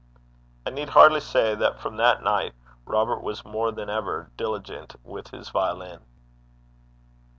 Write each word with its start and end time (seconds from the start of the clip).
I 0.65 0.71
need 0.71 0.89
hardly 0.89 1.19
say 1.19 1.53
that 1.53 1.79
from 1.79 1.97
that 1.97 2.23
night 2.23 2.55
Robert 2.85 3.21
was 3.21 3.45
more 3.45 3.71
than 3.71 3.87
ever 3.87 4.31
diligent 4.35 4.95
with 5.05 5.27
his 5.27 5.49
violin. 5.49 5.99